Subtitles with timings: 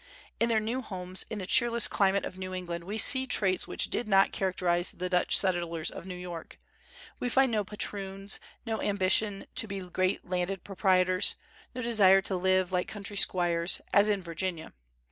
[0.39, 3.91] In their new homes in the cheerless climate of New England we see traits which
[3.91, 6.57] did not characterize the Dutch settlers of New York;
[7.19, 11.35] we find no patroons, no ambition to be great landed proprietors,
[11.75, 14.73] no desire to live like country squires, as in Virginia.